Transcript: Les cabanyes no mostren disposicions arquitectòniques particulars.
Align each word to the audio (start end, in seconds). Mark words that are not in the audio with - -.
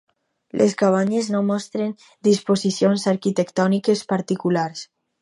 Les 0.61 0.71
cabanyes 0.79 1.29
no 1.35 1.41
mostren 1.51 1.95
disposicions 2.31 3.07
arquitectòniques 3.15 4.07
particulars. 4.17 4.87